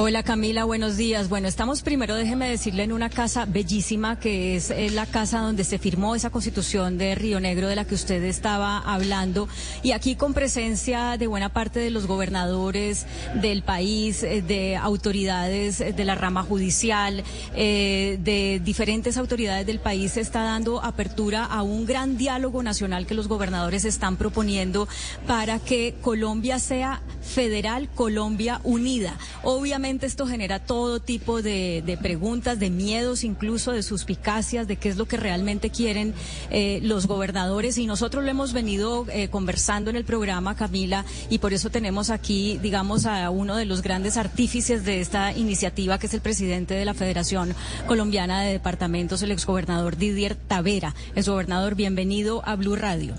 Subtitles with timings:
[0.00, 1.28] Hola Camila, buenos días.
[1.28, 5.64] Bueno, estamos primero, déjeme decirle, en una casa bellísima que es eh, la casa donde
[5.64, 9.48] se firmó esa constitución de Río Negro de la que usted estaba hablando
[9.82, 13.06] y aquí con presencia de buena parte de los gobernadores
[13.42, 17.24] del país, eh, de autoridades de la rama judicial,
[17.56, 23.04] eh, de diferentes autoridades del país, se está dando apertura a un gran diálogo nacional
[23.04, 24.86] que los gobernadores están proponiendo
[25.26, 29.18] para que Colombia sea federal, Colombia unida.
[29.42, 34.96] Obviamente esto genera todo tipo de, preguntas, de miedos, incluso de suspicacias, de qué es
[34.96, 36.12] lo que realmente quieren
[36.50, 37.78] eh, los gobernadores.
[37.78, 42.10] Y nosotros lo hemos venido eh, conversando en el programa, Camila, y por eso tenemos
[42.10, 46.74] aquí, digamos, a uno de los grandes artífices de esta iniciativa, que es el presidente
[46.74, 47.54] de la Federación
[47.86, 50.94] Colombiana de Departamentos, el exgobernador Didier Tavera.
[51.14, 53.14] Exgobernador, bienvenido a Blue Radio.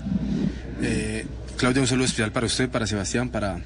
[0.82, 1.26] Eh,
[1.60, 3.60] Claudia, un saludo especial para usted, para Sebastián, para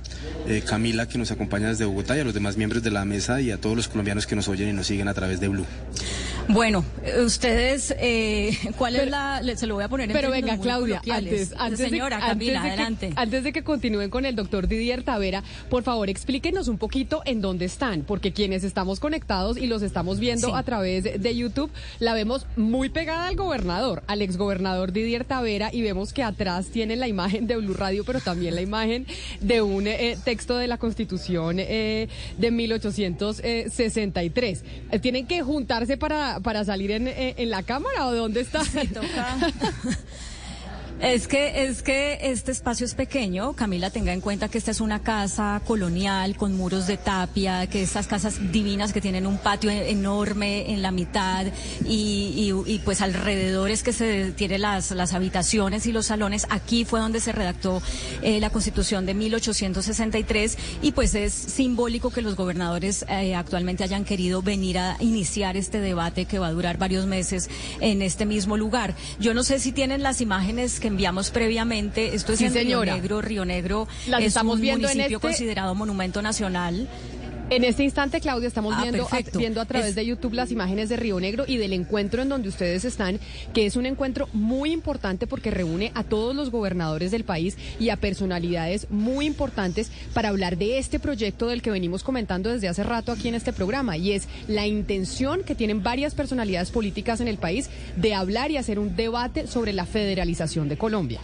[0.48, 3.40] eh, Camila, que nos acompaña desde Bogotá, y a los demás miembros de la mesa
[3.40, 5.64] y a todos los colombianos que nos oyen y nos siguen a través de Blue.
[6.48, 6.84] Bueno,
[7.24, 9.40] ustedes, eh, ¿cuál es la...?
[9.56, 13.12] Se lo voy a poner en Pero venga, Claudia, antes, antes Señora Camila, adelante.
[13.16, 17.40] antes de que continúen con el doctor Didier Tavera, por favor, explíquenos un poquito en
[17.40, 22.14] dónde están, porque quienes estamos conectados y los estamos viendo a través de YouTube, la
[22.14, 27.08] vemos muy pegada al gobernador, al exgobernador Didier Tavera, y vemos que atrás tienen la
[27.08, 29.06] imagen de Blue Radio, pero también la imagen
[29.40, 34.64] de un eh, texto de la Constitución eh, de 1863.
[35.00, 38.62] ¿Tienen que juntarse para para, salir en, en, la cámara o dónde está?
[41.00, 43.52] Es que, es que este espacio es pequeño.
[43.54, 47.82] Camila, tenga en cuenta que esta es una casa colonial con muros de tapia, que
[47.82, 51.46] estas casas divinas que tienen un patio enorme en la mitad
[51.84, 56.46] y, y, pues alrededor es que se tiene las, las habitaciones y los salones.
[56.48, 57.82] Aquí fue donde se redactó
[58.22, 64.04] eh, la Constitución de 1863 y pues es simbólico que los gobernadores eh, actualmente hayan
[64.04, 67.50] querido venir a iniciar este debate que va a durar varios meses
[67.80, 68.94] en este mismo lugar.
[69.18, 72.14] Yo no sé si tienen las imágenes que enviamos previamente.
[72.14, 73.22] Esto es en Río Negro.
[73.22, 76.86] Río Negro es estamos un viendo municipio este considerado monumento nacional.
[77.50, 80.88] En este instante, Claudia, estamos ah, viendo, a, viendo a través de YouTube las imágenes
[80.88, 83.20] de Río Negro y del encuentro en donde ustedes están,
[83.52, 87.90] que es un encuentro muy importante porque reúne a todos los gobernadores del país y
[87.90, 92.82] a personalidades muy importantes para hablar de este proyecto del que venimos comentando desde hace
[92.82, 97.28] rato aquí en este programa y es la intención que tienen varias personalidades políticas en
[97.28, 101.20] el país de hablar y hacer un debate sobre la federalización de Colombia.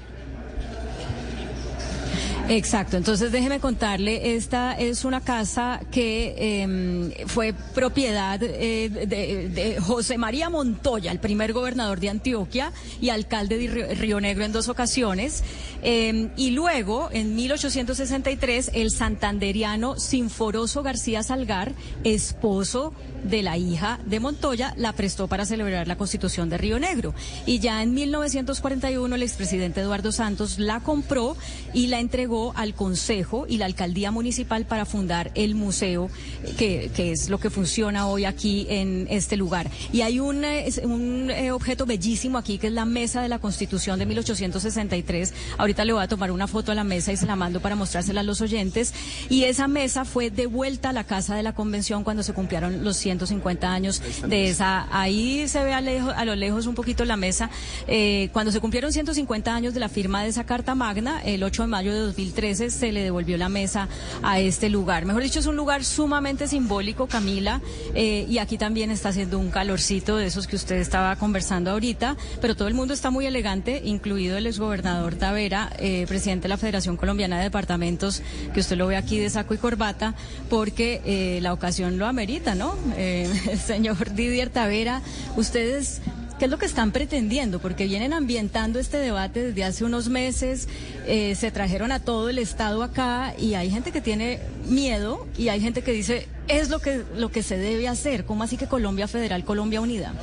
[2.50, 10.18] Exacto, entonces déjeme contarle, esta es una casa que em, fue propiedad eh, de, José
[10.18, 15.44] María Montoya, el primer gobernador de Antioquia y alcalde de Río Negro en dos ocasiones,
[15.82, 21.72] em, y luego en 1863 el santanderiano Sinforoso García Salgar,
[22.02, 22.92] esposo
[23.24, 27.14] de la hija de Montoya, la prestó para celebrar la constitución de Río Negro.
[27.46, 31.36] Y ya en 1941 el expresidente Eduardo Santos la compró
[31.72, 36.10] y la entregó al Consejo y la Alcaldía Municipal para fundar el museo,
[36.56, 39.70] que, es lo que funciona hoy aquí en este lugar.
[39.92, 40.44] Y hay un,
[40.84, 45.34] un eh, objeto bellísimo aquí, que es la Mesa de la Constitución de 1863.
[45.58, 47.76] Ahorita le voy a tomar una foto a la mesa y se la mando para
[47.76, 48.92] mostrársela a los oyentes.
[49.28, 52.96] Y esa mesa fue devuelta a la Casa de la Convención cuando se cumplieron los
[53.10, 54.86] 150 años de esa.
[54.90, 57.50] Ahí se ve a, lo lejos un poquito la mesa.
[57.86, 61.62] Eh, cuando se cumplieron 150 años de la firma de esa Carta Magna, el 8
[61.62, 63.88] de mayo de 2000 2013 se le devolvió la mesa
[64.22, 65.04] a este lugar.
[65.04, 67.60] Mejor dicho, es un lugar sumamente simbólico, Camila,
[67.94, 72.16] eh, y aquí también está haciendo un calorcito de esos que usted estaba conversando ahorita,
[72.40, 76.56] pero todo el mundo está muy elegante, incluido el exgobernador Tavera, eh, presidente de la
[76.56, 78.22] Federación Colombiana de Departamentos,
[78.52, 80.14] que usted lo ve aquí de saco y corbata,
[80.48, 82.74] porque eh, la ocasión lo amerita, ¿no?
[83.50, 85.02] el señor Didier Tavera,
[85.36, 86.00] ustedes
[86.40, 87.58] ¿Qué es lo que están pretendiendo?
[87.58, 90.68] Porque vienen ambientando este debate desde hace unos meses,
[91.06, 95.48] eh, se trajeron a todo el Estado acá y hay gente que tiene miedo y
[95.50, 98.24] hay gente que dice, es lo que, lo que se debe hacer.
[98.24, 100.14] ¿Cómo así que Colombia Federal, Colombia Unida?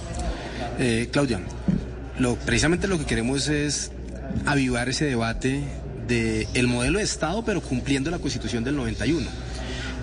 [0.80, 1.40] Eh, Claudia,
[2.18, 3.92] lo, precisamente lo que queremos es
[4.48, 5.62] avivar ese debate
[6.08, 9.30] del el modelo de Estado, pero cumpliendo la Constitución del 91.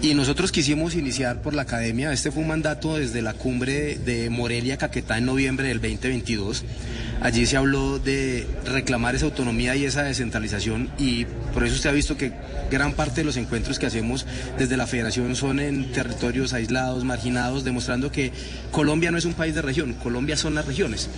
[0.05, 4.29] Y nosotros quisimos iniciar por la academia, este fue un mandato desde la cumbre de
[4.29, 6.63] Morelia, Caquetá, en noviembre del 2022.
[7.21, 11.25] Allí se habló de reclamar esa autonomía y esa descentralización y
[11.55, 12.33] por eso usted ha visto que
[12.71, 14.27] gran parte de los encuentros que hacemos
[14.59, 18.33] desde la federación son en territorios aislados, marginados, demostrando que
[18.71, 21.09] Colombia no es un país de región, Colombia son las regiones.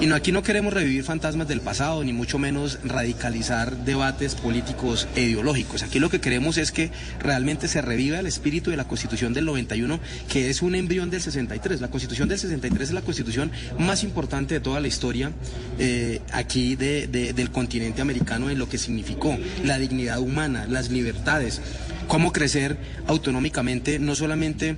[0.00, 5.08] Y no, aquí no queremos revivir fantasmas del pasado, ni mucho menos radicalizar debates políticos
[5.16, 5.82] e ideológicos.
[5.82, 9.46] Aquí lo que queremos es que realmente se reviva el espíritu de la Constitución del
[9.46, 9.98] 91,
[10.28, 11.80] que es un embrión del 63.
[11.80, 15.32] La Constitución del 63 es la Constitución más importante de toda la historia
[15.78, 21.60] eh, aquí del continente americano en lo que significó la dignidad humana, las libertades,
[22.08, 22.76] cómo crecer
[23.06, 24.76] autonómicamente, no solamente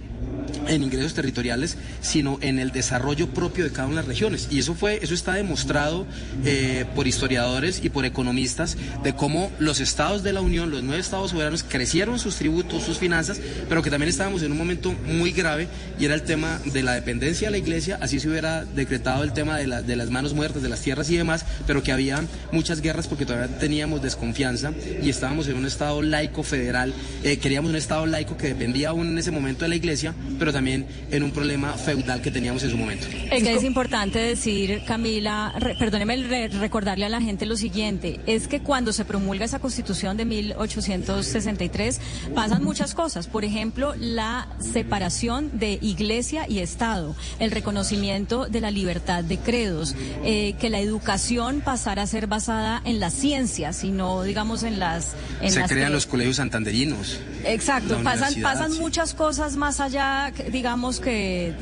[0.69, 4.49] en ingresos territoriales, sino en el desarrollo propio de cada una de las regiones.
[4.51, 6.07] Y eso fue, eso está demostrado
[6.45, 11.01] eh, por historiadores y por economistas de cómo los estados de la Unión, los nueve
[11.01, 15.33] estados soberanos, crecieron sus tributos, sus finanzas, pero que también estábamos en un momento muy
[15.33, 15.69] grave
[15.99, 19.33] y era el tema de la dependencia de la iglesia, así se hubiera decretado el
[19.33, 22.23] tema de, de las manos muertas, de las tierras y demás, pero que había
[22.53, 24.73] muchas guerras porque todavía teníamos desconfianza
[25.03, 26.93] y estábamos en un estado laico federal,
[27.23, 30.53] eh, queríamos un estado laico que dependía aún en ese momento de la iglesia, pero
[30.59, 33.07] también en un problema feudal que teníamos en su momento.
[33.31, 38.59] Es que es importante decir, Camila, perdóneme recordarle a la gente lo siguiente, es que
[38.59, 42.01] cuando se promulga esa constitución de 1863
[42.35, 48.73] pasan muchas cosas, por ejemplo, la separación de iglesia y Estado, el reconocimiento de la
[48.73, 49.95] libertad de credos,
[50.25, 54.81] eh, que la educación pasara a ser basada en las ciencias y no, digamos, en
[54.81, 55.15] las...
[55.47, 57.21] se crean los colegios santanderinos.
[57.45, 61.55] Exacto, pasan, pasan muchas cosas más allá digamos que,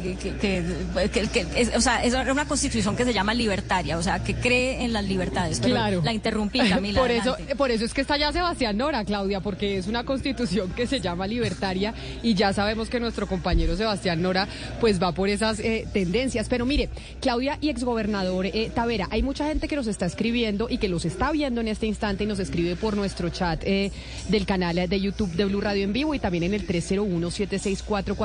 [1.75, 5.05] o sea, es una constitución que se llama libertaria, o sea, que cree en las
[5.05, 5.61] libertades.
[5.61, 6.03] claro.
[6.05, 7.01] La interrumpí, Camila.
[7.01, 10.71] por eso, por eso es que está ya Sebastián Nora, Claudia, porque es una constitución
[10.71, 14.49] que se llama libertaria y ya sabemos que nuestro compañero Sebastián Nora
[14.81, 16.49] pues va por esas eh, tendencias.
[16.49, 16.89] Pero mire,
[17.21, 21.05] Claudia y exgobernador eh, Tavera, hay mucha gente que nos está escribiendo y que los
[21.05, 23.91] está viendo en este instante y nos escribe por nuestro chat eh,
[24.29, 28.17] del canal de YouTube de Blue Radio en vivo y también en el 301 764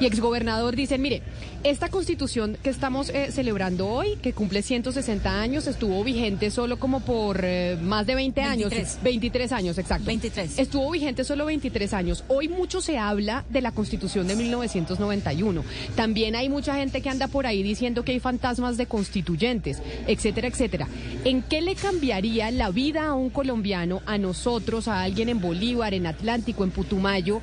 [0.00, 1.22] y exgobernador dicen, mire,
[1.64, 7.00] esta constitución que estamos eh, celebrando hoy, que cumple 160 años, estuvo vigente solo como
[7.00, 8.72] por eh, más de 20 años.
[9.02, 10.04] 23 años, exacto.
[10.06, 10.58] 23.
[10.58, 12.24] Estuvo vigente solo 23 años.
[12.28, 15.64] Hoy mucho se habla de la constitución de 1991.
[15.96, 20.48] También hay mucha gente que anda por ahí diciendo que hay fantasmas de constituyentes, etcétera,
[20.48, 20.86] etcétera.
[21.24, 25.94] ¿En qué le cambiaría la vida a un colombiano, a nosotros, a alguien en Bolívar,
[25.94, 27.40] en Atlántico, en Putumayo?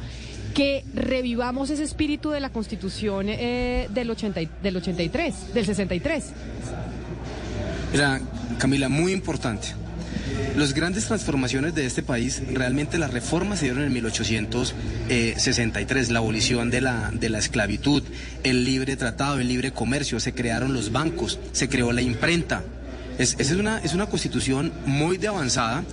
[0.53, 6.24] Que revivamos ese espíritu de la Constitución eh, del, 80, del 83, del 63.
[7.92, 8.21] Mira,
[8.57, 9.75] Camila, muy importante.
[10.56, 16.69] Las grandes transformaciones de este país, realmente las reformas se dieron en 1863, la abolición
[16.69, 18.03] de la, de la esclavitud,
[18.44, 22.63] el libre tratado, el libre comercio, se crearon los bancos, se creó la imprenta,
[23.18, 25.83] es, es una, es una constitución muy de avanzada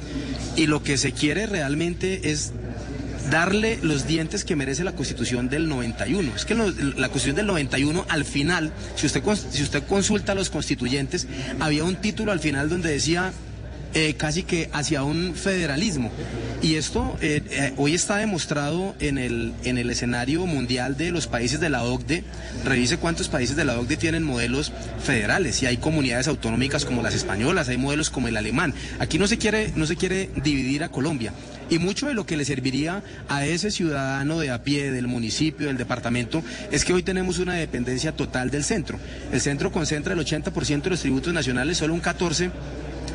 [0.56, 2.52] y lo que se quiere realmente es
[3.30, 6.34] darle los dientes que merece la Constitución del 91.
[6.34, 10.50] Es que la Constitución del 91 al final, si usted, si usted consulta a los
[10.50, 11.26] constituyentes,
[11.60, 13.32] había un título al final donde decía
[13.94, 16.10] eh, casi que hacia un federalismo.
[16.60, 21.26] Y esto eh, eh, hoy está demostrado en el, en el escenario mundial de los
[21.26, 22.24] países de la OCDE.
[22.64, 25.62] Revise cuántos países de la OCDE tienen modelos federales.
[25.62, 28.74] Y hay comunidades autonómicas como las españolas, hay modelos como el alemán.
[28.98, 31.32] Aquí no se quiere, no se quiere dividir a Colombia.
[31.70, 35.66] Y mucho de lo que le serviría a ese ciudadano de a pie, del municipio,
[35.66, 38.98] del departamento, es que hoy tenemos una dependencia total del centro.
[39.32, 42.50] El centro concentra el 80% de los tributos nacionales, solo un 14%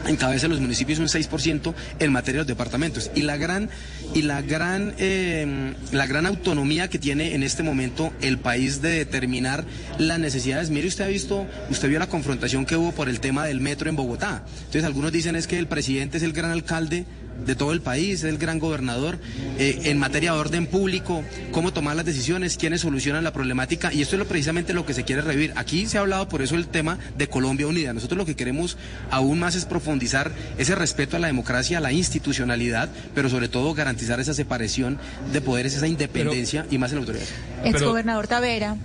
[0.08, 3.12] encabeza los municipios un 6% en materia de departamentos.
[3.16, 3.70] Y la gran,
[4.14, 8.92] y la gran, eh, la gran autonomía que tiene en este momento el país de
[8.92, 9.66] determinar
[9.98, 10.70] las necesidades.
[10.70, 13.90] Mire, usted ha visto, usted vio la confrontación que hubo por el tema del metro
[13.90, 14.44] en Bogotá.
[14.58, 17.06] Entonces algunos dicen es que el presidente es el gran alcalde
[17.46, 19.20] de todo el país, es el gran gobernador
[19.58, 24.02] eh, en materia de orden público, cómo tomar las decisiones, quiénes solucionan la problemática y
[24.02, 25.54] esto es lo, precisamente lo que se quiere revivir.
[25.56, 27.94] Aquí se ha hablado por eso el tema de Colombia Unida.
[27.94, 28.78] Nosotros lo que queremos
[29.10, 33.74] aún más es profundizar ese respeto a la democracia, a la institucionalidad, pero sobre todo
[33.74, 35.00] garantizar esa separación
[35.32, 37.26] de poderes, esa independencia y más en la autoridad.
[37.64, 38.78] Ex gobernador Tavera.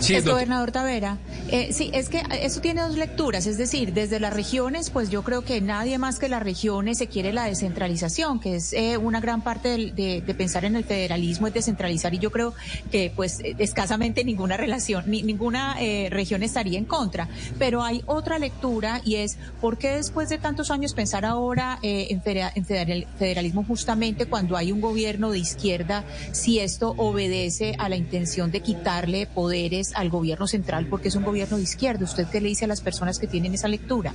[0.00, 1.18] Sí, es gobernador Tavera.
[1.48, 5.22] Eh, sí, es que eso tiene dos lecturas, es decir, desde las regiones, pues yo
[5.22, 9.20] creo que nadie más que las regiones se quiere la descentralización, que es eh, una
[9.20, 12.54] gran parte de, pensar en el federalismo, es descentralizar, y yo creo
[12.90, 17.28] que pues escasamente ninguna relación, ni, ninguna eh, región estaría en contra.
[17.58, 22.22] Pero hay otra lectura y es, ¿por qué después de tantos años pensar ahora en,
[22.24, 22.64] en
[23.18, 28.60] federalismo justamente cuando hay un gobierno de izquierda, si esto obedece a la intención de
[28.60, 32.04] quitarle poderes al gobierno central, porque es un gobierno de izquierda.
[32.04, 34.12] ¿Usted qué le dice a las personas que tienen esa lectura?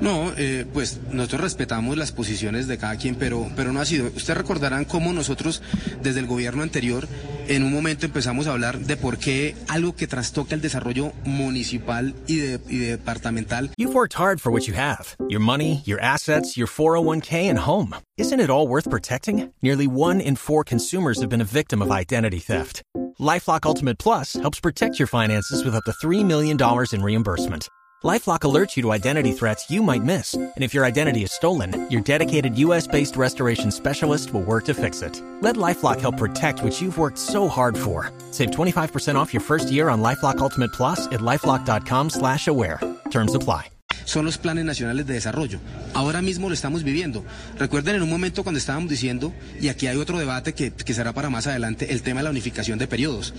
[0.00, 4.06] No, eh, pues nosotros respetamos las posiciones de cada quien, pero, pero no ha sido.
[4.06, 5.62] Ustedes recordarán cómo nosotros,
[6.02, 7.06] desde el gobierno anterior,
[7.48, 12.14] en un momento empezamos a hablar de por qué algo que trastoca el desarrollo municipal
[12.26, 13.70] y, de, y departamental.
[13.76, 15.16] You've worked hard for what you have.
[15.28, 17.94] Your money, your assets, your 401k and home.
[18.16, 19.52] Isn't it all worth protecting?
[19.62, 22.82] Nearly one in four consumers have been a victim of identity theft.
[23.20, 26.58] LifeLock Ultimate Plus helps protect your finances with up to $3 million
[26.92, 27.68] in reimbursement.
[28.02, 30.34] LifeLock alerts you to identity threats you might miss.
[30.34, 35.00] And if your identity is stolen, your dedicated US-based restoration specialist will work to fix
[35.00, 35.22] it.
[35.40, 38.12] Let LifeLock help protect what you've worked so hard for.
[38.30, 42.80] Save 25% off your first year on LifeLock Ultimate Plus at LifeLock.com slash aware.
[43.10, 43.73] Terms apply.
[44.04, 45.60] Son los planes nacionales de desarrollo.
[45.92, 47.24] Ahora mismo lo estamos viviendo.
[47.58, 51.12] Recuerden en un momento cuando estábamos diciendo, y aquí hay otro debate que, que será
[51.12, 53.34] para más adelante, el tema de la unificación de periodos.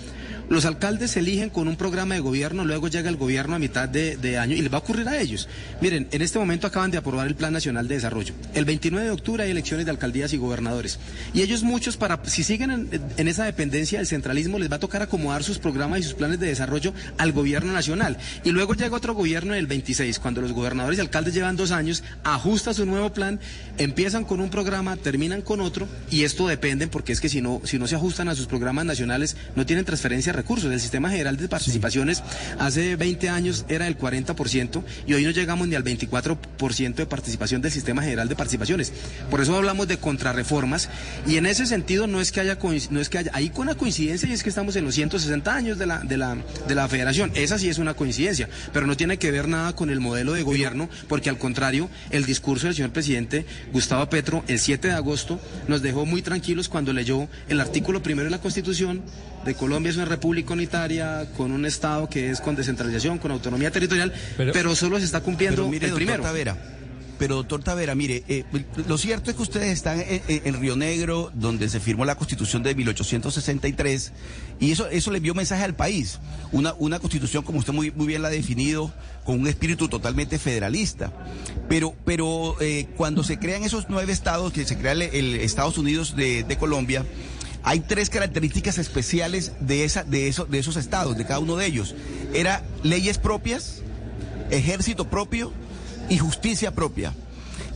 [0.48, 3.90] Los alcaldes se eligen con un programa de gobierno, luego llega el gobierno a mitad
[3.90, 5.50] de, año y les va a ocurrir a ellos.
[5.82, 8.36] Miren, en este momento acaban de aprobar el Plan Nacional de Desarrollo.
[8.54, 11.00] El 29 de octubre hay elecciones de alcaldías y gobernadores.
[11.34, 15.02] Y ellos muchos, para si siguen en, esa dependencia del centralismo, les va a tocar
[15.02, 18.18] acomodar sus programas y sus planes de desarrollo al gobierno nacional.
[18.44, 22.04] Y luego llega otro gobierno el 26, cuando los gobernadores y alcaldes llevan dos años,
[22.24, 23.40] ajusta su nuevo plan,
[23.80, 27.62] empiezan con un programa, terminan con otro, y esto depende porque es que si no,
[27.64, 30.72] si no se ajustan a sus programas nacionales, no tienen transferencia recursos.
[30.72, 32.24] El sistema general de participaciones
[32.60, 37.62] hace 20 años era del 40% y hoy no llegamos ni al 24% de participación
[37.62, 38.92] del sistema general de participaciones.
[39.30, 40.89] Por eso hablamos de contrarreformas
[41.27, 42.58] y en ese sentido no es que haya,
[42.89, 45.54] no es que haya, ahí con una coincidencia y es que estamos en los 160
[45.54, 46.38] años de la, de la,
[46.68, 47.32] de la federación.
[47.36, 50.44] Esa sí es una coincidencia, pero no tiene que ver nada con el modelo de
[50.44, 55.39] gobierno porque al contrario, el discurso del señor presidente Gustavo Petro el 7 de agosto
[55.68, 59.01] nos dejó muy tranquilos cuando leyó el artículo primero de la Constitución
[59.46, 63.72] de Colombia es una república unitaria con un Estado que es con descentralización, con autonomía
[63.72, 66.24] territorial, pero, solo se está cumpliendo el primero.
[67.17, 68.44] Pero doctor Tavera, mire, eh,
[68.88, 72.75] lo cierto es que ustedes están en, Río Negro, donde se firmó la constitución de
[72.75, 74.12] 1863,
[74.60, 76.20] y eso, eso le envió mensaje al país.
[76.51, 80.38] Una, una constitución, como usted muy, muy bien la ha definido, con un espíritu totalmente
[80.39, 81.13] federalista.
[81.70, 86.15] Pero, pero eh, cuando se crean esos nueve estados, que se crea el, Estados Unidos
[86.17, 87.05] de, de Colombia,
[87.65, 91.95] hay tres características especiales de, esa, de, de esos estados, de cada uno de ellos.
[92.34, 93.81] Era leyes propias,
[94.51, 95.51] ejército propio
[96.07, 97.12] y justicia propia.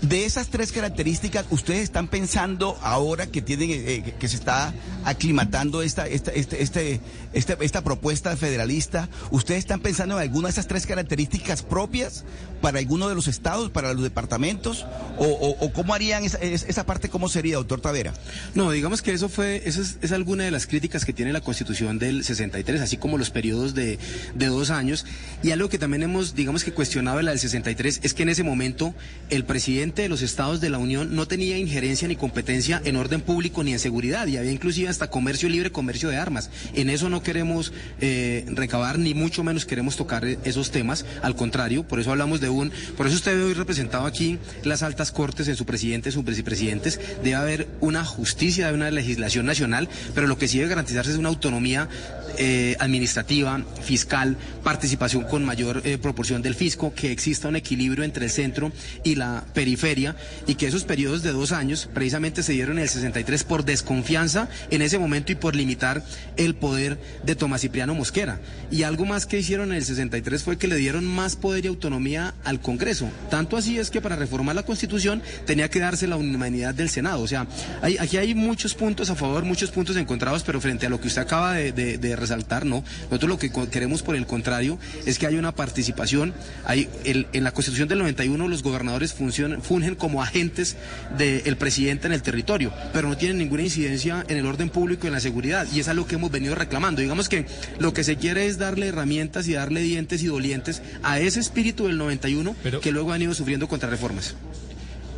[0.02, 4.74] De esas tres características, ¿ustedes están pensando ahora que tienen, eh, eh, que se está
[5.04, 7.02] aclimatando esta, esta, este, este,
[7.34, 9.10] este, esta propuesta federalista?
[9.30, 12.24] ¿Ustedes están pensando en alguna de esas tres características propias
[12.62, 14.86] para alguno de los estados, para los departamentos?
[15.18, 18.14] ¿O, cómo harían esa, esa, parte, cómo sería, doctor Tavera?
[18.56, 22.00] No, digamos que eso fue, eso es, alguna de las críticas que tiene la Constitución
[22.00, 24.00] del 63, así como los periodos de,
[24.34, 25.06] de dos años.
[25.44, 28.44] Y algo que también hemos, digamos que cuestionado la del 63 es que en ese
[28.44, 28.96] momento
[29.30, 33.22] el presidente de los estados de la Unión no tenía injerencia ni competencia en orden
[33.22, 36.50] público ni en seguridad y había inclusive hasta comercio libre, comercio de armas.
[36.74, 41.84] En eso no queremos eh, recabar ni mucho menos queremos tocar esos temas, al contrario,
[41.84, 45.48] por eso hablamos de un, por eso usted ve hoy representado aquí las altas cortes
[45.48, 50.28] en su presidente, sus vicepresidentes, debe haber una justicia, debe haber una legislación nacional, pero
[50.28, 51.88] lo que sí debe garantizarse es una autonomía
[52.38, 58.26] eh, administrativa, fiscal, participación con mayor eh, proporción del fisco, que exista un equilibrio entre
[58.26, 58.72] el centro
[59.04, 59.79] y la periferia
[60.46, 64.50] y que esos periodos de dos años precisamente se dieron en el 63 por desconfianza
[64.70, 66.04] en ese momento y por limitar
[66.38, 68.40] el poder de Tomás Cipriano Mosquera.
[68.72, 71.70] Y algo más que hicieron en el 63 fue que le dieron más poder y
[71.70, 73.10] autonomía al Congreso.
[73.30, 77.22] Tanto así es que para reformar la Constitución tenía que darse la unanimidad del Senado.
[77.22, 77.48] O sea,
[77.82, 81.22] aquí hay muchos puntos a favor, muchos puntos encontrados, pero frente a lo que usted
[81.22, 82.84] acaba de, resaltar, no.
[83.04, 86.34] Nosotros lo que queremos, por el contrario, es que haya una participación.
[86.66, 90.78] Hay, en la Constitución del 91 los gobernadores funcionan, fungen como agentes
[91.16, 95.08] del presidente en el territorio, pero no tienen ninguna incidencia en el orden público y
[95.10, 95.68] en la seguridad.
[95.72, 97.02] Y es algo que hemos venido reclamando.
[97.02, 97.46] Digamos que
[97.78, 101.86] lo que se quiere es darle herramientas y darle dientes y dolientes a ese espíritu
[101.86, 104.34] del 91 que luego han ido sufriendo contrarreformas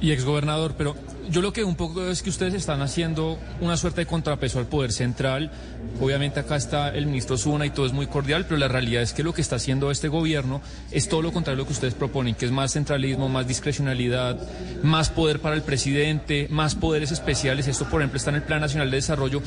[0.02, 0.96] y exgobernador, pero
[1.30, 4.66] yo lo que un poco es que ustedes están haciendo una suerte de contrapeso al
[4.66, 5.52] poder central.
[6.00, 9.14] Obviamente acá está el ministro Zuna y todo es muy cordial, pero la realidad es
[9.14, 11.94] que lo que está haciendo este gobierno es todo lo contrario a lo que ustedes
[11.94, 14.40] proponen, que es más centralismo, más discrecionalidad,
[14.84, 17.68] más poder para el presidente, más poderes especiales.
[17.68, 19.42] Esto, por ejemplo, está en el Plan Nacional de Desarrollo.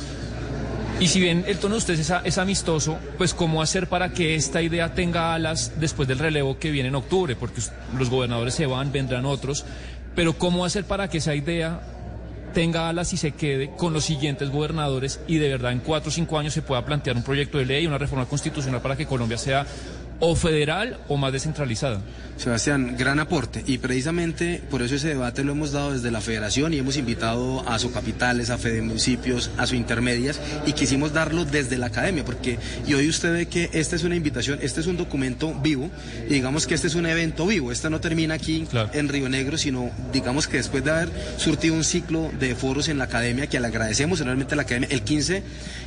[1.01, 4.37] Y si bien el tono de ustedes es, es, amistoso, pues cómo hacer para que
[4.37, 7.61] esta idea tenga alas después del relevo que viene en octubre, porque
[7.99, 9.65] los gobernadores se van, vendrán otros,
[10.15, 11.81] pero ¿cómo hacer para que esa idea
[12.55, 16.13] tenga alas y se quede con los siguientes gobernadores y de verdad en cuatro o
[16.13, 19.37] cinco años se pueda plantear un proyecto de ley, una reforma constitucional para que Colombia
[19.37, 19.67] sea
[20.25, 22.01] o federal o más descentralizada?
[22.37, 23.63] Sebastián, gran aporte.
[23.67, 27.67] Y precisamente por eso ese debate lo hemos dado desde la federación y hemos invitado
[27.69, 32.25] a su capitales, a Fede Municipios, a su intermedias y quisimos darlo desde la academia
[32.25, 35.91] porque y hoy usted ve que esta es una invitación, este es un documento vivo
[36.29, 39.59] y digamos que este es un evento vivo, este no termina aquí en Río Negro,
[39.59, 43.61] sino digamos que después de haber surtido un ciclo de foros en la academia que
[43.61, 45.43] le agradecemos enormemente a la academia, el 15,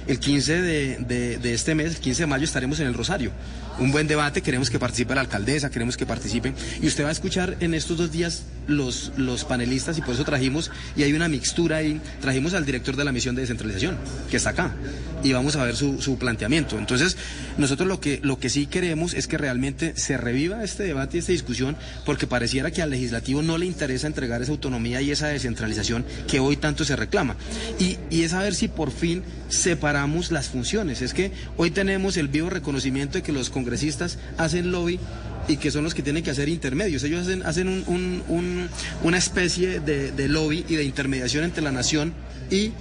[0.07, 3.31] el 15 de, de este mes, el 15 de mayo estaremos en el Rosario.
[3.79, 6.55] Un buen debate, queremos que participe la alcaldesa, queremos que participen.
[6.81, 10.23] Y usted va a escuchar en estos dos días los, los panelistas y por eso
[10.23, 13.97] trajimos, y hay una mixtura ahí, trajimos al director de la misión de descentralización,
[14.29, 14.75] que está acá,
[15.23, 16.77] y vamos a ver su, su planteamiento.
[16.77, 17.17] Entonces,
[17.57, 21.19] nosotros lo que, lo que sí queremos es que realmente se reviva este debate y
[21.19, 25.27] esta discusión, porque pareciera que al legislativo no le interesa entregar esa autonomía y esa
[25.27, 27.35] descentralización que hoy tanto se reclama.
[27.79, 31.01] Y, y es a ver si por fin separamos las funciones.
[31.01, 34.06] Es que hoy tenemos el vivo reconocimiento de que los congresistas
[34.37, 34.99] hacen lobby
[35.47, 37.03] y que son los que tienen que hacer intermedios.
[37.03, 38.69] Ellos hacen, hacen un,
[39.03, 42.13] una especie de, lobby y de intermediación entre la nación
[42.51, 42.71] y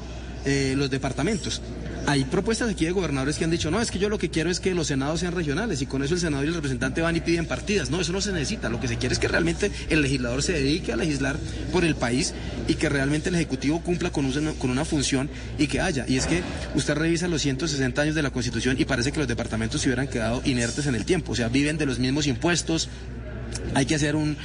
[0.45, 1.63] eh, los departamentos.
[2.09, 4.49] Hay propuestas aquí de gobernadores que han dicho, no, es que yo lo que quiero
[4.49, 7.17] es que los senados sean regionales y con eso el senador y el representante van
[7.17, 7.91] y piden partidas.
[7.91, 8.69] No, eso no se necesita.
[8.69, 11.37] Lo que se quiere es que realmente el legislador se dedique a legislar
[11.73, 12.33] por el país
[12.69, 16.05] y que realmente el Ejecutivo cumpla con, con una función y que haya.
[16.07, 16.43] Y es que
[16.77, 20.07] usted revisa los 160 años de la Constitución y parece que los departamentos se hubieran
[20.07, 21.33] quedado inertes en el tiempo.
[21.33, 22.89] O sea, viven de los mismos impuestos,
[23.75, 24.37] hay que hacer un,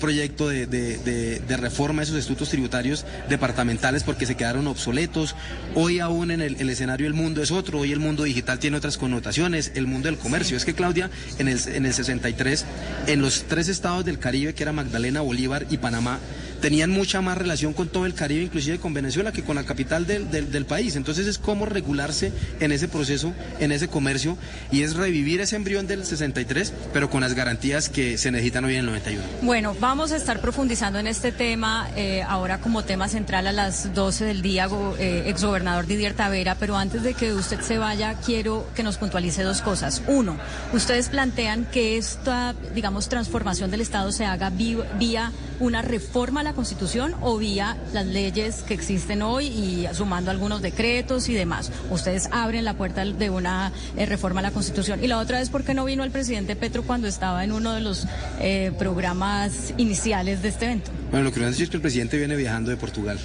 [0.00, 5.34] proyecto de, reforma de esos estatutos tributarios departamentales porque se quedaron obsoletos.
[5.74, 8.98] Hoy aún en el, escenario el mundo es otro, hoy el mundo digital tiene otras
[8.98, 10.56] connotaciones, el mundo del comercio.
[10.56, 12.64] Es que Claudia, en el, en el 63,
[13.06, 16.18] en los tres estados del Caribe, que era Magdalena, Bolívar y Panamá,
[16.64, 20.06] tenían mucha más relación con todo el Caribe, inclusive con Venezuela, que con la capital
[20.06, 20.96] del, del, país.
[20.96, 24.38] Entonces es cómo regularse en ese proceso, en ese comercio,
[24.72, 28.76] y es revivir ese embrión del 63, pero con las garantías que se necesitan hoy
[28.76, 29.22] en el 91.
[29.42, 33.92] Bueno, vamos a estar profundizando en este tema eh, ahora como tema central a las
[33.92, 34.66] 12 del día,
[34.98, 39.42] eh, exgobernador Didier Tavera, pero antes de que usted se vaya, quiero que nos puntualice
[39.42, 40.00] dos cosas.
[40.06, 40.38] Uno,
[40.72, 45.30] ustedes plantean que esta, digamos, transformación del Estado se haga vía
[45.60, 50.62] una reforma a la Constitución o vía las leyes que existen hoy y sumando algunos
[50.62, 51.70] decretos y demás.
[51.90, 55.02] Ustedes abren la puerta de una eh, reforma a la Constitución.
[55.02, 57.72] Y la otra es por qué no vino el presidente Petro cuando estaba en uno
[57.72, 58.06] de los
[58.40, 60.90] eh, programas iniciales de este evento.
[61.10, 63.18] Bueno, lo que nos es que el presidente viene viajando de Portugal.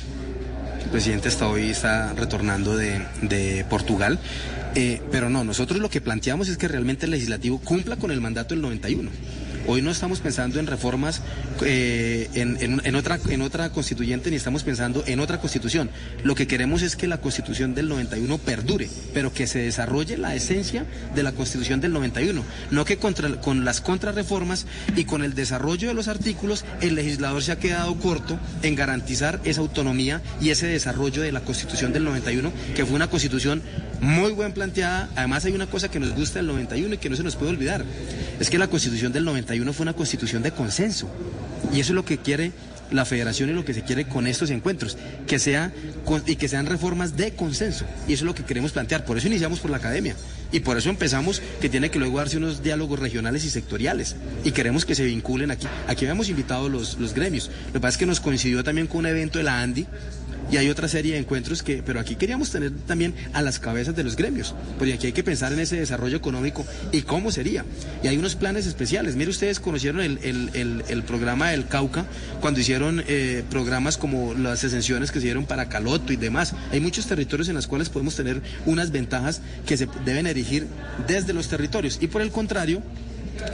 [0.83, 4.19] El presidente hasta hoy está retornando de, Portugal.
[4.75, 8.21] Eh, pero no, nosotros lo que planteamos es que realmente el legislativo cumpla con el
[8.21, 9.09] mandato del 91.
[9.71, 11.21] Hoy no estamos pensando en reformas
[11.63, 15.91] eh, en, otra, en otra constituyente ni estamos pensando en otra constitución.
[16.23, 20.33] Lo que queremos es que la constitución del 91 perdure, pero que se desarrolle la
[20.33, 22.43] esencia de la constitución del 91.
[22.71, 27.51] No que con las contrarreformas y con el desarrollo de los artículos el legislador se
[27.51, 32.51] ha quedado corto en garantizar esa autonomía y ese desarrollo de la constitución del 91,
[32.75, 33.61] que fue una constitución
[34.01, 35.09] muy bien planteada.
[35.15, 37.51] Además hay una cosa que nos gusta del 91 y que no se nos puede
[37.51, 37.85] olvidar.
[38.39, 41.09] Es que la constitución del 91 fue una constitución de consenso.
[41.73, 42.51] Y eso es lo que quiere
[42.91, 44.97] la federación y lo que se quiere con estos encuentros,
[45.27, 45.71] que sea
[46.25, 47.85] y que sean reformas de consenso.
[48.07, 49.05] Y eso es lo que queremos plantear.
[49.05, 50.15] Por eso iniciamos por la academia.
[50.51, 54.15] Y por eso empezamos que tiene que luego darse unos diálogos regionales y sectoriales.
[54.43, 55.67] Y queremos que se vinculen aquí.
[55.87, 57.51] Aquí habíamos invitado los, los gremios.
[57.67, 59.85] Lo que pasa es que nos coincidió también con un evento de la ANDI
[60.51, 63.95] y hay otra serie de encuentros que, pero aquí queríamos tener también a las cabezas
[63.95, 67.65] de los gremios, porque aquí hay que pensar en ese desarrollo económico y cómo sería.
[68.03, 69.15] Y hay unos planes especiales.
[69.15, 72.05] Mire, ustedes conocieron el, programa del Cauca
[72.41, 76.53] cuando hicieron eh, programas como las exenciones que se dieron para Caloto y demás.
[76.71, 80.67] Hay muchos territorios en los cuales podemos tener unas ventajas que se deben erigir
[81.07, 81.97] desde los territorios.
[82.01, 82.81] Y por el contrario,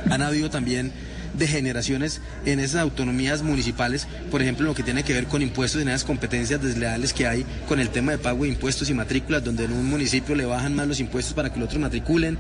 [0.09, 0.91] han habido también
[1.37, 5.81] de generaciones en esas autonomías municipales, por ejemplo, lo que tiene que ver con impuestos
[5.81, 9.43] en esas competencias desleales que hay con el tema de pago de impuestos y matrículas,
[9.43, 12.37] donde en un municipio le bajan más los impuestos para que el otro matriculen,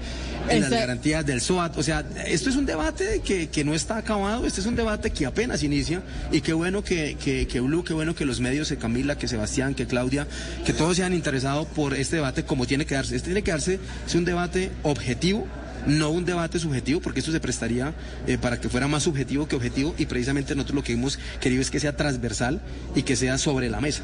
[0.49, 1.77] en las garantías del SOAT.
[1.77, 5.11] O sea, esto es un debate que, que no está acabado, este es un debate
[5.11, 8.69] que apenas inicia y qué bueno que, que, que Blue, qué bueno que los medios,
[8.69, 10.27] que Camila, que Sebastián, que Claudia,
[10.65, 13.15] que todos se han interesado por este debate como tiene que darse.
[13.15, 15.47] Este tiene que darse, es un debate objetivo
[15.85, 17.93] no un debate subjetivo, porque esto se prestaría
[18.27, 21.61] eh, para que fuera más subjetivo que objetivo, y precisamente nosotros lo que hemos querido
[21.61, 22.61] es que sea transversal
[22.95, 24.03] y que sea sobre la mesa.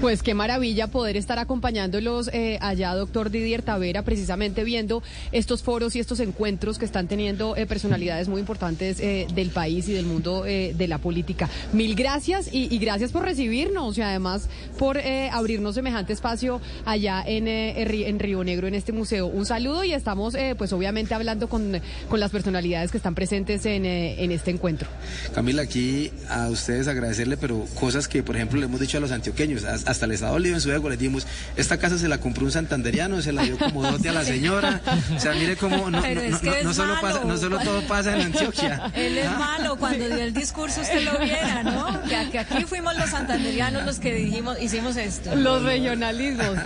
[0.00, 5.96] Pues qué maravilla poder estar acompañándolos eh, allá, doctor Didier Tavera, precisamente viendo estos foros
[5.96, 10.06] y estos encuentros que están teniendo eh, personalidades muy importantes eh, del país y del
[10.06, 11.48] mundo de la política.
[11.72, 14.98] Mil gracias y, gracias por recibirnos y además por
[15.32, 19.26] abrirnos semejante espacio allá en, en Río Negro, en este museo.
[19.26, 23.84] Un saludo y estamos pues obviamente hablando con, con las personalidades que están presentes en,
[23.84, 24.88] en este encuentro.
[25.34, 29.10] Camila, aquí a ustedes agradecerle, pero cosas que por ejemplo le hemos dicho a los
[29.10, 32.44] antioqueños hasta el Estado Libre en su ego les dimos, esta casa se la compró
[32.44, 34.80] un santanderiano, se la dio como dote a la señora.
[35.16, 38.92] O sea, mire cómo no, no, solo, pasa, no solo todo pasa en Antioquia.
[38.94, 39.36] Él es ¿Ah?
[39.38, 42.02] malo, cuando dio el discurso usted lo viera, ¿no?
[42.30, 45.34] Que, aquí fuimos los santanderianos los que dijimos, hicimos esto.
[45.34, 46.56] Los regionalismos.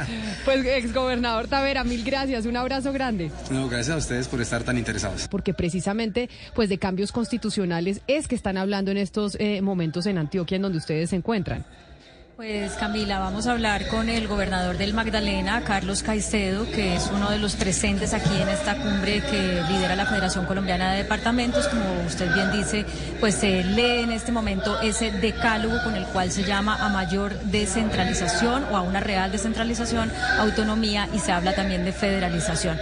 [0.45, 3.31] Pues exgobernador Tavera, mil gracias, un abrazo grande.
[3.51, 5.29] No, gracias a ustedes por estar tan interesados.
[5.29, 10.19] Porque precisamente, pues de cambios constitucionales es que están hablando en estos eh, momentos en
[10.19, 11.65] Antioquia en donde ustedes se encuentran.
[12.37, 17.31] Pues Camila, vamos a hablar con el gobernador del Magdalena, Carlos Caicedo, que es uno
[17.31, 21.69] de los presentes aquí en esta cumbre que lidera la Federación Colombiana de Departamentos.
[21.69, 22.87] Como usted bien dice,
[23.21, 27.39] pues se lee en este momento ese decálogo con el cual se llama a mayor
[27.41, 32.79] descentralización o a una real descentralización, autonomía y se habla también de federalización.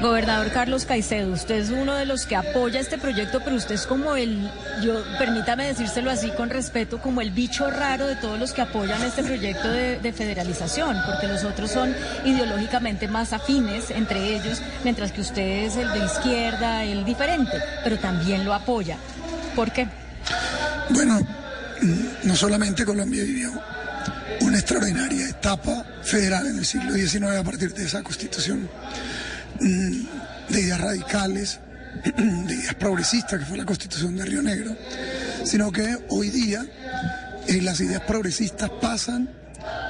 [0.00, 3.86] Gobernador Carlos Caicedo, usted es uno de los que apoya este proyecto, pero usted es
[3.86, 4.50] como el,
[4.82, 9.02] yo permítame decírselo así con respeto, como el bicho raro de todos los que apoyan
[9.02, 15.22] este proyecto de, federalización, porque los otros son ideológicamente más afines entre ellos, mientras que
[15.22, 18.98] usted es el de izquierda, el diferente, pero también lo apoya.
[19.54, 19.88] ¿Por qué?
[20.90, 21.20] Bueno,
[22.22, 23.50] no solamente Colombia vivió
[24.42, 28.68] una extraordinaria etapa federal en el siglo XIX a partir de esa constitución
[29.60, 31.60] de ideas radicales,
[32.04, 34.76] de ideas progresistas, que fue la constitución de Río Negro,
[35.44, 36.64] sino que hoy día
[37.46, 39.28] eh, las ideas progresistas pasan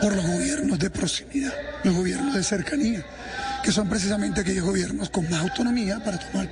[0.01, 1.53] por los gobiernos de proximidad,
[1.85, 3.05] los gobiernos de cercanía,
[3.63, 6.49] que son precisamente aquellos gobiernos con más autonomía para tomar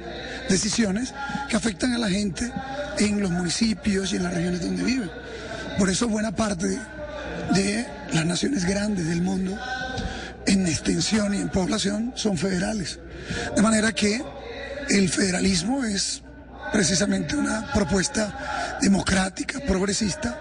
[0.48, 1.14] decisiones
[1.48, 2.50] que afectan a la gente
[2.98, 5.11] en los municipios y en las regiones donde viven.
[5.79, 6.79] Por eso buena parte
[7.55, 9.59] de las naciones grandes del mundo
[10.46, 12.98] en extensión y en población son federales.
[13.54, 14.22] De manera que
[14.88, 16.22] el federalismo es
[16.72, 20.38] precisamente una propuesta democrática, progresista,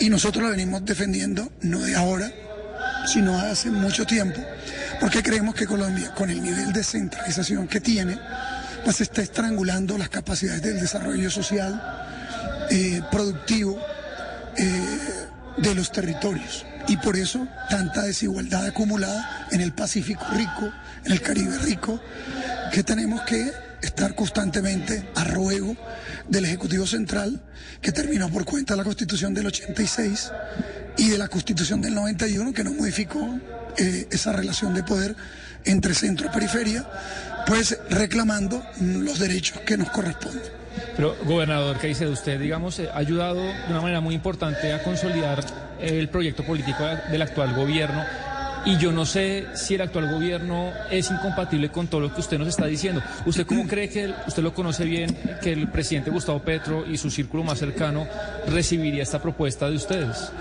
[0.00, 2.30] y nosotros la venimos defendiendo no de ahora,
[3.06, 4.40] sino hace mucho tiempo,
[5.00, 8.18] porque creemos que Colombia, con el nivel de centralización que tiene,
[8.84, 11.80] pues está estrangulando las capacidades del desarrollo social,
[12.70, 13.80] eh, productivo
[14.56, 15.27] eh,
[15.62, 20.72] de los territorios y por eso tanta desigualdad acumulada en el Pacífico rico,
[21.04, 22.00] en el Caribe rico,
[22.72, 25.76] que tenemos que estar constantemente a ruego
[26.28, 27.40] del Ejecutivo Central,
[27.80, 30.32] que terminó por cuenta la Constitución del 86
[30.96, 33.38] y de la Constitución del 91, que no modificó
[33.76, 35.14] eh, esa relación de poder
[35.64, 36.88] entre centro y periferia,
[37.46, 40.57] pues reclamando los derechos que nos corresponden.
[40.98, 42.40] Pero, gobernador, ¿qué dice usted?
[42.40, 45.44] Digamos, eh, ha ayudado de una manera muy importante a consolidar
[45.80, 48.02] el proyecto político del actual gobierno.
[48.64, 52.36] Y yo no sé si el actual gobierno es incompatible con todo lo que usted
[52.36, 53.00] nos está diciendo.
[53.26, 57.12] ¿Usted cómo cree que, usted lo conoce bien, que el presidente Gustavo Petro y su
[57.12, 58.04] círculo más cercano
[58.48, 60.32] recibiría esta propuesta de ustedes?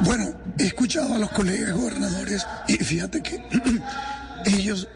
[0.00, 3.42] Bueno, he escuchado a los colegas gobernadores y fíjate que
[4.44, 4.88] ellos,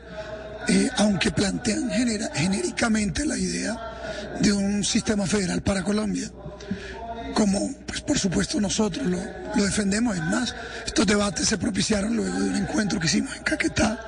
[0.68, 3.95] eh, aunque plantean genéricamente la idea
[4.40, 6.30] de un sistema federal para Colombia,
[7.34, 9.18] como pues por supuesto nosotros lo,
[9.62, 10.16] defendemos.
[10.16, 10.54] Es más,
[10.86, 14.00] estos debates se propiciaron luego de un encuentro que hicimos en Caquetá,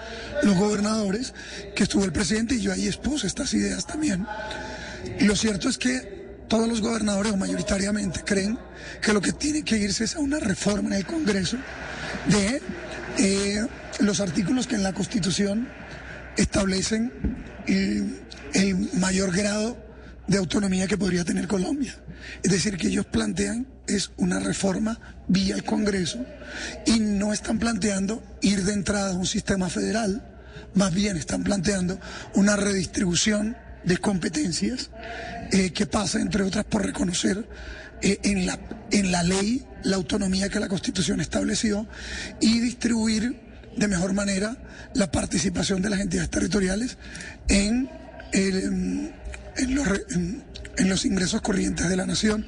[0.43, 1.35] los gobernadores,
[1.75, 4.27] que estuvo el presidente y yo ahí expuse estas ideas también.
[5.19, 8.59] Y lo cierto es que todos los gobernadores, mayoritariamente, creen
[9.03, 11.59] que lo que tiene que irse es a una reforma en el Congreso
[12.27, 12.63] de
[13.19, 13.67] eh,
[14.01, 15.69] los artículos que en la Constitución
[16.37, 17.13] establecen
[17.67, 19.88] el mayor grado
[20.29, 21.95] de autonomía que podría tener Colombia.
[22.43, 26.25] Es decir, que ellos plantean es una reforma vía el Congreso
[26.87, 30.23] y no están planteando ir de entrada a un sistema federal,
[30.75, 31.99] más bien están planteando
[32.35, 34.91] una redistribución de competencias
[35.51, 37.49] eh, que pasa, entre otras, por reconocer
[38.03, 38.59] eh, en, la,
[38.91, 41.87] en la ley la autonomía que la Constitución estableció
[42.41, 43.41] y distribuir
[43.77, 44.57] de mejor manera
[44.95, 46.99] la participación de las entidades territoriales
[47.49, 47.89] en,
[48.33, 49.15] el,
[49.59, 49.87] en, los,
[50.79, 52.47] los ingresos corrientes de la nación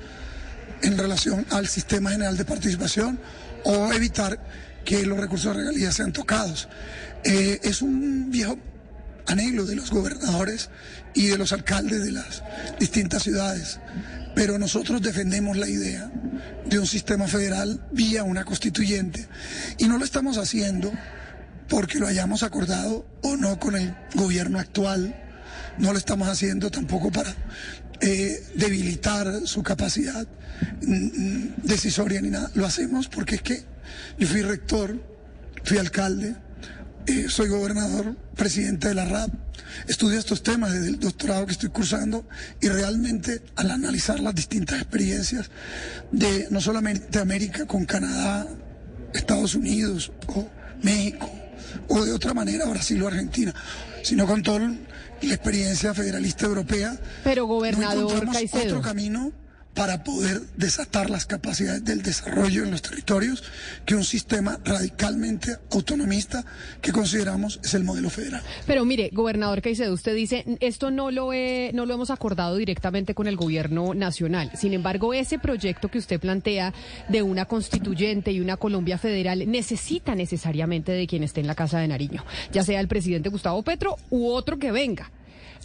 [0.83, 3.18] en relación al sistema general de participación
[3.64, 4.40] o evitar
[4.85, 6.68] que los recursos de regalías sean tocados.
[7.25, 8.59] Eh, es un viejo
[9.27, 10.70] anhelo de los gobernadores
[11.14, 12.42] y de los alcaldes de las
[12.79, 13.79] distintas ciudades.
[14.35, 16.11] Pero nosotros defendemos la idea
[16.66, 19.29] de un sistema federal vía una constituyente
[19.79, 20.92] y no lo estamos haciendo
[21.68, 25.14] porque lo hayamos acordado o no con el gobierno actual,
[25.78, 27.35] no lo estamos haciendo tampoco para
[28.00, 30.26] eh, debilitar su capacidad
[30.83, 33.62] mm, mm, decisoria ni nada, lo hacemos porque es que
[34.18, 34.98] yo fui rector,
[35.64, 36.37] fui alcalde,
[37.06, 39.30] eh, soy gobernador, presidente de la RAP,
[39.88, 42.26] estudio estos temas desde el doctorado que estoy cursando
[42.61, 45.50] y realmente al analizar las distintas experiencias
[46.12, 48.46] de no solamente América con Canadá,
[49.12, 50.48] Estados Unidos o
[50.83, 51.30] México
[51.88, 53.54] o de otra manera Brasil o Argentina,
[54.02, 54.70] sino con toda
[55.22, 56.98] la experiencia federalista europea.
[57.24, 59.33] Pero gobernador no otro camino
[59.74, 63.44] para poder desatar las capacidades del desarrollo en los territorios
[63.87, 66.44] que un sistema radicalmente autonomista
[66.80, 68.42] que consideramos es el modelo federal.
[68.66, 71.30] Pero mire, gobernador Caicedo, usted dice, esto no lo,
[71.72, 74.50] no lo hemos acordado directamente con el gobierno nacional.
[74.54, 76.74] Sin embargo, ese proyecto que usted plantea
[77.09, 81.78] de una constituyente y una Colombia federal necesita necesariamente de quien esté en la Casa
[81.78, 85.11] de Nariño, ya sea el presidente Gustavo Petro u otro que venga.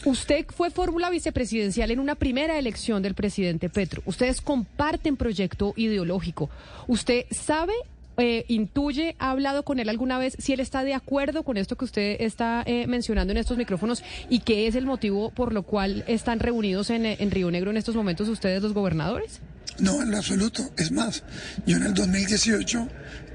[0.06, 4.02] Usted fue fórmula vicepresidencial en una primera elección del presidente Petro.
[4.06, 6.50] Ustedes comparten proyecto ideológico.
[6.88, 7.74] ¿Usted sabe
[8.18, 11.76] eh, intuye, ha hablado con él alguna vez si él está de acuerdo con esto
[11.76, 15.64] que usted está eh, mencionando en estos micrófonos y qué es el motivo por lo
[15.64, 19.42] cual están reunidos en, Río Negro en estos momentos ustedes los gobernadores?
[19.80, 20.64] No, en lo absoluto.
[20.78, 21.24] Es más,
[21.66, 22.88] yo en el 2018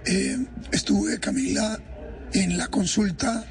[0.07, 0.39] eh,
[0.73, 1.79] estuve, Camila,
[2.33, 3.45] en la consulta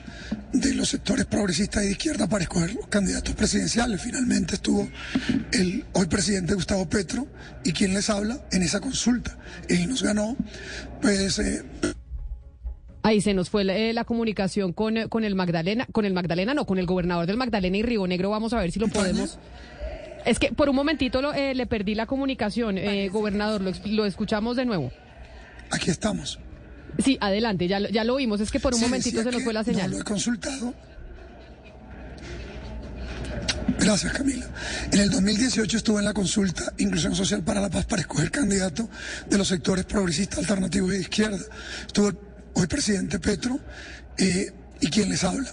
[0.54, 4.02] de los sectores progresistas y de izquierda para escoger los candidatos presidenciales.
[4.02, 4.90] Finalmente estuvo
[5.52, 7.28] el hoy presidente Gustavo Petro
[7.64, 9.38] y quien les habla en esa consulta.
[9.68, 10.36] Él nos ganó,
[11.02, 11.40] pues...
[11.40, 11.64] Eh,
[13.02, 16.66] Ahí se nos fue la, eh, comunicación con, con el Magdalena, con el Magdalena, no,
[16.66, 18.30] con el gobernador del Magdalena y Río Negro.
[18.30, 19.40] Vamos a ver si lo podemos.
[20.26, 22.78] Es que por un momentito eh, le perdí la comunicación,
[23.12, 23.62] gobernador.
[23.62, 24.92] Lo, lo escuchamos de nuevo.
[25.72, 26.40] Aquí estamos.
[26.98, 28.42] Sí, adelante, ya, ya lo vimos.
[28.42, 29.92] Es que por un momentito se nos fue la señal.
[29.92, 30.74] No lo he consultado.
[33.80, 34.46] Gracias, Camila.
[34.92, 38.90] En el 2018 estuve en la consulta Inclusión Social para la Paz para escoger candidato
[39.30, 41.40] de los sectores progresistas, alternativos y de izquierda.
[41.88, 42.12] Estuvo
[42.54, 43.60] hoy presidente Petro
[44.18, 45.50] eh, y quien les habla.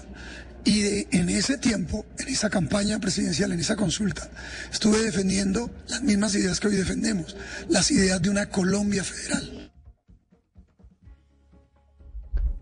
[0.64, 4.28] Y en ese tiempo, en esa campaña presidencial, en esa consulta,
[4.72, 7.36] estuve defendiendo las mismas ideas que hoy defendemos,
[7.68, 9.65] las ideas de una Colombia federal.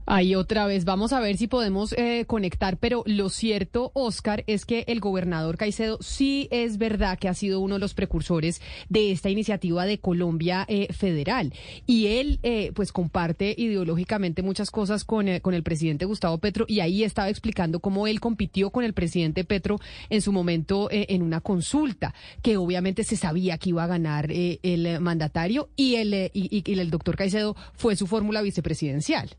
[0.06, 4.66] Ahí otra vez, vamos a ver si podemos eh, conectar, pero lo cierto, Oscar, es
[4.66, 9.12] que el gobernador Caicedo sí es verdad que ha sido uno de los precursores de
[9.12, 11.54] esta iniciativa de Colombia eh, Federal.
[11.86, 16.80] Y él, eh, pues, comparte ideológicamente muchas cosas con, con el presidente Gustavo Petro y
[16.80, 21.40] ahí estaba explicando cómo él compitió con el presidente Petro en su momento en una
[21.40, 26.90] consulta, que obviamente se sabía que iba a ganar el mandatario y el, y el
[26.90, 29.30] doctor Caicedo fue su fórmula vicepresidencial.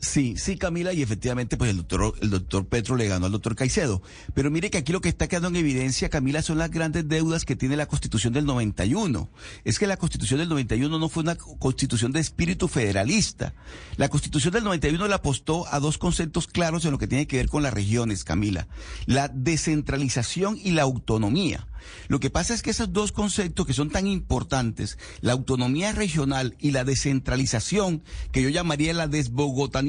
[0.00, 3.56] Sí, sí, Camila, y efectivamente, pues el doctor, el doctor Petro le ganó al doctor
[3.56, 4.00] Caicedo.
[4.32, 7.44] Pero mire que aquí lo que está quedando en evidencia, Camila, son las grandes deudas
[7.44, 9.28] que tiene la Constitución del 91.
[9.64, 13.54] Es que la Constitución del 91 no fue una constitución de espíritu federalista.
[13.96, 17.38] La Constitución del 91 le apostó a dos conceptos claros en lo que tiene que
[17.38, 18.68] ver con las regiones, Camila.
[19.06, 21.66] La descentralización y la autonomía.
[22.08, 26.56] Lo que pasa es que esos dos conceptos que son tan importantes, la autonomía regional
[26.58, 29.87] y la descentralización, que yo llamaría la desbogotanización,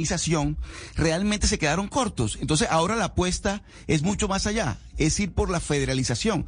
[0.96, 2.38] realmente se quedaron cortos.
[2.42, 6.46] Entonces ahora la apuesta es mucho más allá es ir por la federalización.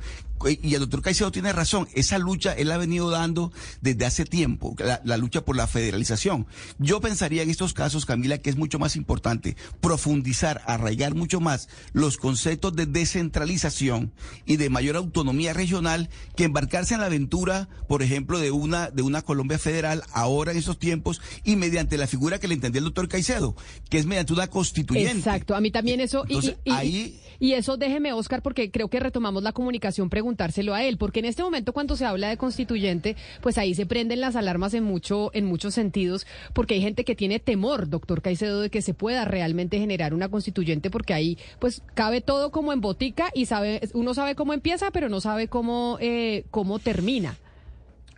[0.61, 3.51] Y el doctor Caicedo tiene razón, esa lucha él ha venido dando
[3.81, 6.47] desde hace tiempo, la, lucha por la federalización.
[6.79, 11.69] Yo pensaría en estos casos, Camila, que es mucho más importante profundizar, arraigar mucho más
[11.93, 14.11] los conceptos de descentralización
[14.45, 19.01] y de mayor autonomía regional que embarcarse en la aventura, por ejemplo, de una, de
[19.01, 22.85] una Colombia federal ahora en estos tiempos y mediante la figura que le entendía el
[22.85, 23.55] doctor Caicedo,
[23.89, 25.17] que es mediante una constituyente.
[25.17, 26.25] Exacto, a mí también eso.
[26.27, 27.19] y, ahí...
[27.39, 31.25] y eso déjeme, Oscar, porque creo que retomamos la comunicación, preguntárselo a él, porque en
[31.25, 35.29] este momento cuando se habla de constituyente, pues ahí se prenden las alarmas en mucho,
[35.33, 39.25] en muchos sentidos, porque hay gente que tiene temor, doctor Caicedo, de que se pueda
[39.25, 44.13] realmente generar una constituyente, porque ahí pues cabe todo como en botica y sabe, uno
[44.13, 47.35] sabe cómo empieza, pero no sabe cómo, eh, cómo termina.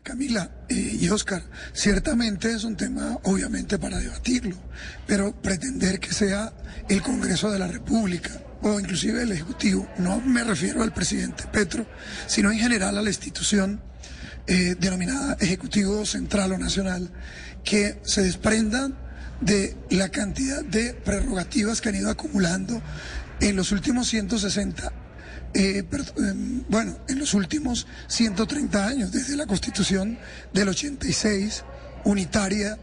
[0.03, 4.57] Camila eh, y Oscar, ciertamente es un tema obviamente para debatirlo,
[5.07, 6.53] pero pretender que sea
[6.89, 8.29] el Congreso de la República
[8.61, 11.85] o inclusive el Ejecutivo, no me refiero al presidente Petro,
[12.27, 13.81] sino en general a la institución
[14.45, 17.09] eh, denominada Ejecutivo Central o Nacional,
[17.63, 18.97] que se desprendan
[19.39, 22.81] de la cantidad de prerrogativas que han ido acumulando
[23.39, 25.02] En los últimos 160
[25.53, 25.83] eh,
[26.17, 30.17] em, bueno, en los últimos 130 años, desde la constitución
[30.51, 31.63] del 86,
[32.05, 32.77] unitaria,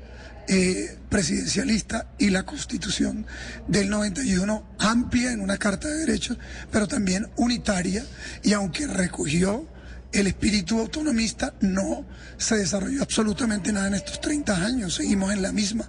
[0.48, 3.26] eh, presidencialista, y la constitución
[3.66, 6.38] del 91, amplia en una carta de derechos,
[6.70, 8.04] pero también unitaria,
[8.42, 9.68] y aunque recogió
[10.12, 12.04] el espíritu autonomista, no
[12.36, 15.88] se desarrolló absolutamente nada en estos 30 años, seguimos en la misma.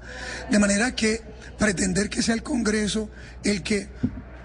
[0.50, 1.22] De manera que
[1.58, 3.10] pretender que sea el Congreso
[3.44, 3.90] el que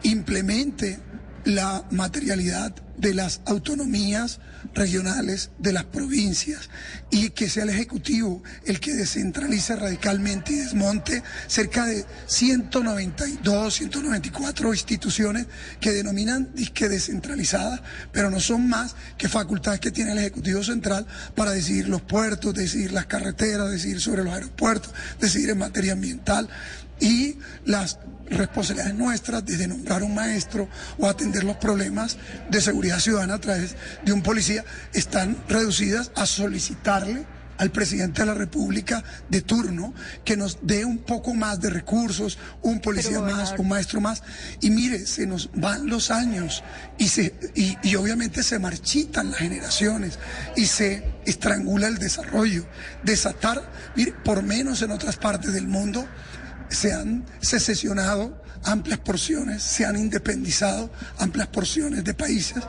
[0.02, 0.98] implemente
[1.46, 4.40] la materialidad de las autonomías
[4.74, 6.70] regionales de las provincias
[7.10, 14.72] y que sea el Ejecutivo el que descentralice radicalmente y desmonte cerca de 192, 194
[14.72, 15.46] instituciones
[15.78, 17.80] que denominan disque descentralizadas,
[18.12, 21.06] pero no son más que facultades que tiene el Ejecutivo Central
[21.36, 26.48] para decidir los puertos, decidir las carreteras, decidir sobre los aeropuertos, decidir en materia ambiental
[27.00, 32.16] y las responsabilidades nuestras desde nombrar un maestro o atender los problemas
[32.50, 37.24] de seguridad ciudadana a través de un policía están reducidas a solicitarle
[37.58, 42.38] al presidente de la República de turno que nos dé un poco más de recursos,
[42.62, 44.22] un policía más, un maestro más.
[44.60, 46.62] Y mire, se nos van los años
[46.98, 50.18] y, se, y, y obviamente se marchitan las generaciones
[50.56, 52.66] y se estrangula el desarrollo.
[53.02, 53.62] Desatar,
[53.94, 56.06] mire, por menos en otras partes del mundo,
[56.68, 62.62] se han secesionado amplias porciones, se han independizado amplias porciones de países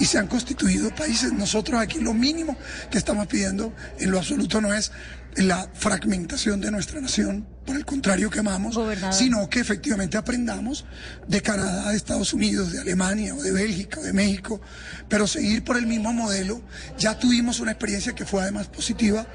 [0.00, 1.32] y se han constituido países.
[1.32, 2.56] Nosotros aquí lo mínimo
[2.90, 4.90] que estamos pidiendo en lo absoluto no es
[5.36, 8.78] la fragmentación de nuestra nación, por el contrario que amamos,
[9.10, 10.84] sino que efectivamente aprendamos
[11.26, 14.60] de Canadá, de Estados Unidos, de Alemania o de Bélgica o de México,
[15.08, 16.60] pero seguir por el mismo modelo.
[16.98, 19.26] Ya tuvimos una experiencia que fue además positiva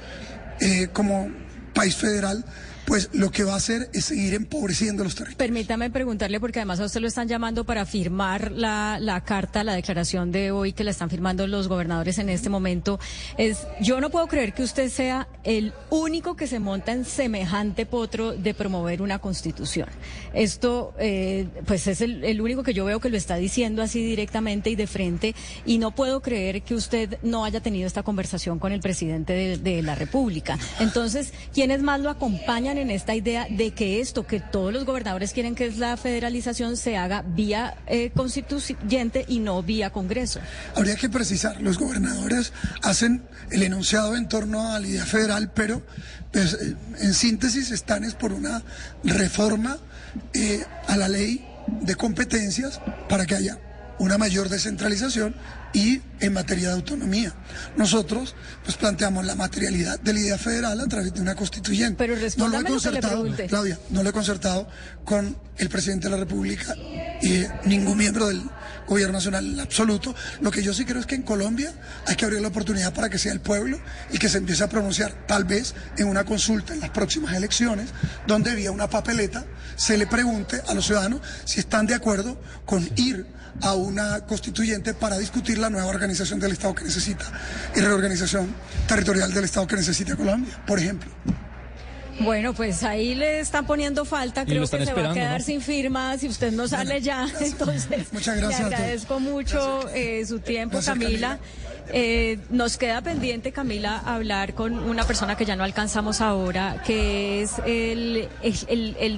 [0.60, 1.30] eh, como
[1.74, 2.44] país federal
[2.90, 5.38] pues lo que va a hacer es seguir empobreciendo los territorios.
[5.38, 9.74] Permítame preguntarle, porque además a usted lo están llamando para firmar la, la carta, la
[9.74, 12.98] declaración de hoy que la están firmando los gobernadores en este momento.
[13.38, 17.86] Es, yo no puedo creer que usted sea el único que se monta en semejante
[17.86, 19.86] potro de promover una constitución.
[20.34, 24.68] Esto, eh, pues es el, único que yo veo que lo está diciendo así directamente
[24.68, 28.72] y de frente, y no puedo creer que usted no haya tenido esta conversación con
[28.72, 30.58] el presidente de, de la República.
[30.80, 35.32] Entonces, ¿quiénes más lo acompañan en esta idea de que esto que todos los gobernadores
[35.32, 40.40] quieren que es la federalización se haga vía eh, constituyente y no vía Congreso.
[40.74, 45.82] Habría que precisar, los gobernadores hacen el enunciado en torno a la idea federal, pero
[46.32, 48.62] pues, eh, en síntesis están es por una
[49.04, 49.78] reforma
[50.32, 51.46] eh, a la ley
[51.82, 53.58] de competencias para que haya
[53.98, 55.34] una mayor descentralización
[55.72, 57.32] y en materia de autonomía.
[57.76, 61.96] Nosotros pues planteamos la materialidad de la idea federal a través de una constituyente.
[61.96, 64.68] Pero no lo he concertado, Claudia, no lo he concertado
[65.04, 66.74] con el presidente de la República
[67.22, 68.42] y ningún miembro del
[68.90, 70.14] gobierno nacional en absoluto.
[70.40, 71.72] Lo que yo sí creo es que en Colombia
[72.06, 73.80] hay que abrir la oportunidad para que sea el pueblo
[74.12, 77.88] y que se empiece a pronunciar tal vez en una consulta en las próximas elecciones,
[78.26, 82.86] donde vía una papeleta se le pregunte a los ciudadanos si están de acuerdo con
[82.96, 83.26] ir
[83.62, 87.26] a una constituyente para discutir la nueva organización del Estado que necesita
[87.76, 88.52] y reorganización
[88.88, 91.10] territorial del Estado que necesita Colombia, por ejemplo.
[92.20, 96.20] Bueno, pues ahí le están poniendo falta, creo que se va a quedar sin firmas
[96.20, 97.26] si usted no sale ya.
[97.40, 101.38] Entonces, Muchas gracias le agradezco mucho eh, su tiempo, Camila.
[101.92, 107.42] Eh, nos queda pendiente, Camila, hablar con una persona que ya no alcanzamos ahora, que
[107.42, 108.28] es el,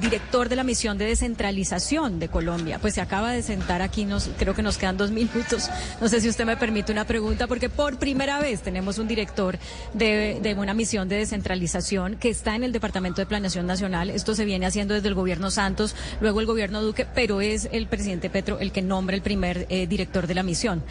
[0.01, 2.79] director de la misión de descentralización de Colombia.
[2.79, 5.71] Pues se acaba de sentar aquí, nos, creo que nos quedan dos minutos.
[6.01, 9.59] No sé si usted me permite una pregunta, porque por primera vez tenemos un director
[9.93, 14.11] de, de una misión de descentralización que está en el Departamento de Planeación Nacional.
[14.11, 17.87] Esto se viene haciendo desde el gobierno Santos, luego el gobierno Duque, pero es el
[17.87, 20.83] presidente Petro el que nombra el primer eh, director de la misión.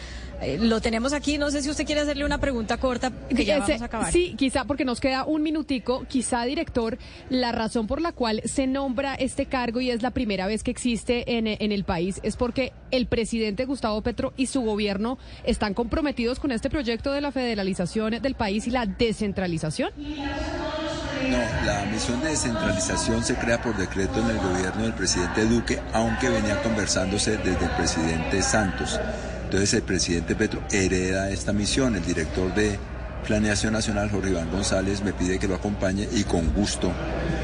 [0.42, 3.60] Eh, lo tenemos aquí, no sé si usted quiere hacerle una pregunta corta, que ya
[3.60, 4.12] vamos a acabar.
[4.12, 6.98] Sí, quizá, porque nos queda un minutico, quizá, director,
[7.30, 10.70] la razón por la cual se nombra este cargo y es la primera vez que
[10.70, 15.74] existe en, en el país es porque el presidente Gustavo Petro y su gobierno están
[15.74, 19.90] comprometidos con este proyecto de la federalización del país y la descentralización.
[19.96, 25.80] No, la misión de descentralización se crea por decreto en el gobierno del presidente Duque,
[25.92, 28.98] aunque venía conversándose desde el presidente Santos.
[29.52, 32.78] Entonces el presidente Petro hereda esta misión, el director de
[33.26, 36.92] Planeación Nacional, Jorge Iván González, me pide que lo acompañe y con gusto.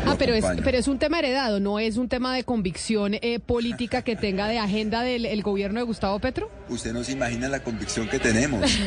[0.06, 3.38] ah, pero es, pero es un tema heredado, no es un tema de convicción eh,
[3.38, 6.50] política que tenga de agenda del gobierno de Gustavo Petro.
[6.68, 8.78] Usted no se imagina la convicción que tenemos.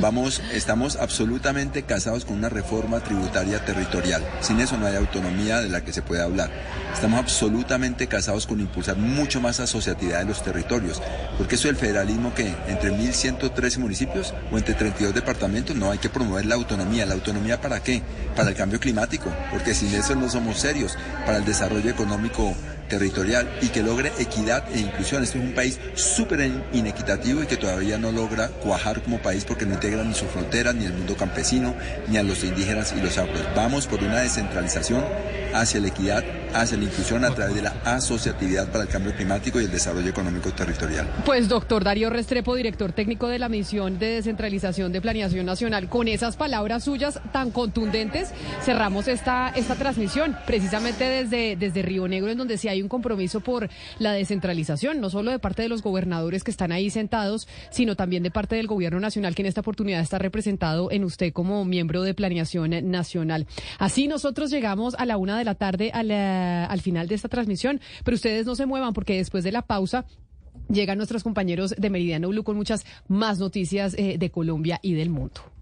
[0.00, 4.22] Vamos, estamos absolutamente casados con una reforma tributaria territorial.
[4.40, 6.50] Sin eso no hay autonomía de la que se puede hablar.
[6.92, 11.02] Estamos absolutamente casados con impulsar mucho más asociatividad de los territorios,
[11.38, 16.08] porque eso del federalismo que entre 1.113 municipios o entre 32 departamentos no hay que
[16.08, 17.06] promover la autonomía.
[17.06, 18.02] ¿La autonomía para qué?
[18.36, 20.96] Para el cambio climático, porque sin eso no somos serios.
[21.26, 22.54] Para el desarrollo económico
[22.88, 25.22] territorial y que logre equidad e inclusión.
[25.22, 29.66] Este es un país súper inequitativo y que todavía no logra cuajar como país porque
[29.66, 31.74] no integra ni sus fronteras, ni el mundo campesino,
[32.08, 33.40] ni a los indígenas y los afros.
[33.54, 35.04] Vamos por una descentralización
[35.54, 39.60] hacia la equidad, hacia la inclusión a través de la asociatividad para el cambio climático
[39.60, 41.08] y el desarrollo económico territorial.
[41.24, 46.08] Pues doctor Darío Restrepo, director técnico de la misión de descentralización de Planeación Nacional, con
[46.08, 48.30] esas palabras suyas tan contundentes,
[48.62, 53.40] cerramos esta, esta transmisión, precisamente desde, desde Río Negro, en donde se hay un compromiso
[53.40, 53.68] por
[53.98, 58.22] la descentralización, no solo de parte de los gobernadores que están ahí sentados, sino también
[58.22, 62.02] de parte del gobierno nacional, que en esta oportunidad está representado en usted como miembro
[62.02, 63.46] de Planeación Nacional.
[63.78, 68.16] Así nosotros llegamos a la una de la tarde al final de esta transmisión, pero
[68.16, 70.04] ustedes no se muevan porque después de la pausa
[70.68, 75.10] llegan nuestros compañeros de Meridiano Blue con muchas más noticias eh, de Colombia y del
[75.10, 75.53] mundo.